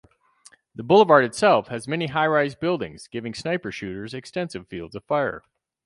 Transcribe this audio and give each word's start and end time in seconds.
The 0.73 0.81
boulevard 0.81 1.23
itself 1.25 1.67
has 1.67 1.87
many 1.87 2.07
high-rise 2.07 2.55
buildings 2.55 3.05
giving 3.07 3.35
sniper 3.35 3.71
shooters 3.71 4.15
extensive 4.15 4.67
fields 4.67 4.95
of 4.95 5.03
fire. 5.03 5.43